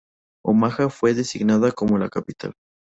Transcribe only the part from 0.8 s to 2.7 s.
fue designada como la capital.